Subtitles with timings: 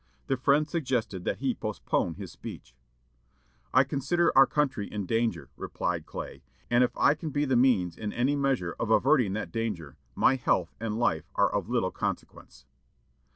[0.25, 2.73] The friend suggested that he postpone his speech.
[3.71, 7.99] "I consider our country in danger," replied Clay; "and if I can be the means
[7.99, 12.65] in any measure of averting that danger, my health and life are of little consequence."